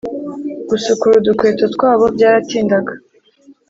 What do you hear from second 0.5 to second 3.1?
gusukura udukweto twabo byaratindaga